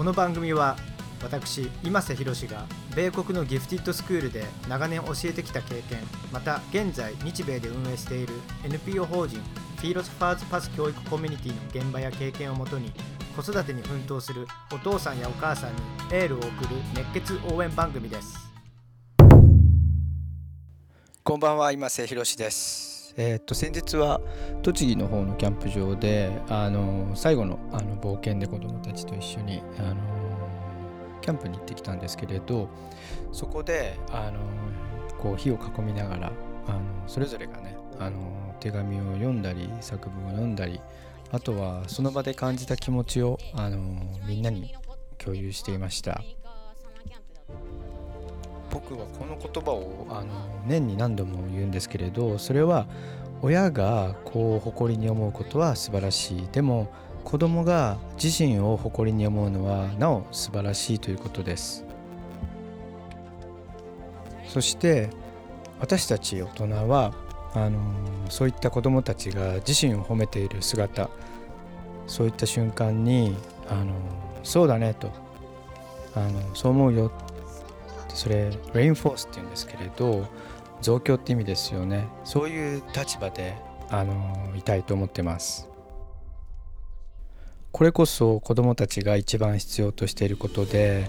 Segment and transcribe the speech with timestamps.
[0.00, 0.78] この番組は
[1.22, 2.64] 私今瀬宏が
[2.96, 5.98] 米国のギフティッドスクールで長年教えてきた経験
[6.32, 8.32] また現在日米で運営している
[8.64, 9.38] NPO 法人
[9.76, 12.90] フィーロスファーズパス教育コミュニティの現場や経験をもとに
[13.36, 16.50] 子育てに奮闘するお父さんやお母さんにエールを送る
[16.94, 18.50] 熱血応援番組です。
[21.22, 22.99] こんばんは今瀬宏です。
[23.20, 24.18] えー、っと先日は
[24.62, 29.96] 栃木の方のキャンプ場であの最後のあの冒険で子どもたちと一緒にあの
[31.20, 32.70] キャンプに行ってきたんですけれど
[33.30, 34.40] そこであの
[35.18, 36.32] こう火を囲みながら
[36.66, 40.80] あのそれぞれがねあの手紙を読んだり作文を読んだり
[41.30, 43.76] あとはその場で感じた気持ちをあの
[44.26, 44.74] みんなに
[45.18, 46.22] 共有していました。
[48.70, 50.32] 僕はこの言葉をあの
[50.66, 52.86] 年に何度も言うんですけれどそれは
[53.42, 56.48] 親がこう誇りに思うことは素晴らしい。
[56.52, 56.88] でも
[57.24, 61.84] 子供が自身を誇りに思うのはなお素晴らしいということです。
[64.46, 65.10] そして
[65.80, 67.14] 私たち大人は
[67.54, 67.78] あの
[68.28, 71.08] そういった子供たちが自身を褒めている姿。
[72.06, 73.36] そういった瞬間に
[73.68, 73.92] あの
[74.42, 75.10] そうだねと。
[76.14, 77.12] あのそう思うよ。
[78.14, 80.26] それレインフォースっていうんですけれど
[80.80, 82.08] 増強って意味ですよね。
[82.24, 83.54] そういう立場で
[83.90, 85.68] あのいたいと思ってます。
[87.72, 91.08] これこそ子どもたちが一番必要としていることで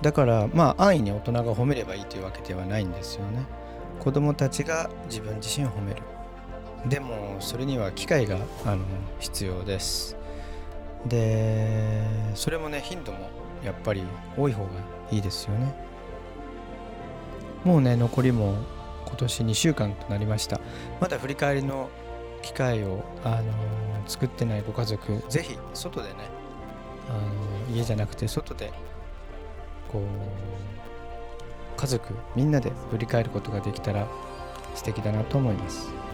[0.00, 3.44] だからまあ安易に大人が褒めればいいというわけではないんですよね。
[3.98, 6.02] 子どもたちが自分自身を褒める。
[6.86, 8.82] でもそれには機会があの
[9.18, 10.16] 必要です。
[11.06, 12.02] で
[12.34, 13.28] それもね頻度も
[13.64, 14.02] やっぱり
[14.38, 14.70] 多い方が
[15.10, 15.74] いいですよね。
[17.64, 18.54] もうね残りも
[19.06, 20.60] 今年2週間となりました
[21.00, 21.90] まだ振り返りの
[22.42, 23.42] 機会を、あのー、
[24.06, 26.14] 作ってないご家族ぜひ外でね、
[27.08, 28.72] あのー、家じゃなくて外で
[29.90, 34.06] こう家族みんなで振り返ることができたら
[34.74, 36.09] 素敵だなと思います。